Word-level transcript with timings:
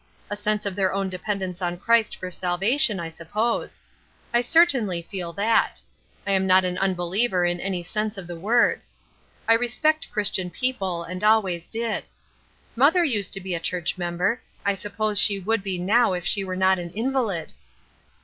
A 0.31 0.35
sense 0.35 0.65
of 0.65 0.75
their 0.75 0.91
own 0.93 1.09
dependence 1.11 1.61
on 1.61 1.77
Christ 1.77 2.15
for 2.15 2.31
salvation 2.31 2.99
I 2.99 3.07
suppose. 3.07 3.83
I 4.33 4.41
certainly 4.41 5.03
feel 5.03 5.31
that. 5.33 5.79
I 6.25 6.31
am 6.31 6.47
not 6.47 6.63
an 6.65 6.79
unbeliever 6.79 7.45
in 7.45 7.59
any 7.59 7.83
sense 7.83 8.17
of 8.17 8.25
the 8.25 8.35
word. 8.35 8.81
I 9.47 9.53
respect 9.53 10.09
Christian 10.09 10.49
people, 10.49 11.03
and 11.03 11.23
always 11.23 11.67
did. 11.67 12.03
Mother 12.75 13.05
used 13.05 13.33
to 13.33 13.41
be 13.41 13.53
a 13.53 13.59
church 13.59 13.95
member; 13.95 14.41
I 14.65 14.73
suppose 14.73 15.19
she 15.21 15.37
would 15.39 15.61
be 15.61 15.77
now 15.77 16.13
if 16.13 16.25
she 16.25 16.43
were 16.43 16.55
not 16.55 16.79
an 16.79 16.89
invalid. 16.89 17.53